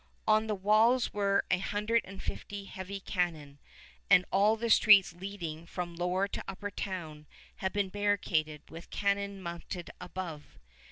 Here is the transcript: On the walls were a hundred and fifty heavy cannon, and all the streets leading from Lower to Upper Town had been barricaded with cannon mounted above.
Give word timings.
On 0.27 0.47
the 0.47 0.55
walls 0.55 1.13
were 1.13 1.45
a 1.51 1.59
hundred 1.59 2.01
and 2.05 2.23
fifty 2.23 2.65
heavy 2.65 2.99
cannon, 2.99 3.59
and 4.09 4.25
all 4.31 4.55
the 4.55 4.71
streets 4.71 5.13
leading 5.13 5.67
from 5.67 5.95
Lower 5.95 6.27
to 6.29 6.43
Upper 6.47 6.71
Town 6.71 7.27
had 7.57 7.71
been 7.71 7.89
barricaded 7.89 8.63
with 8.71 8.89
cannon 8.89 9.43
mounted 9.43 9.91
above. 10.01 10.57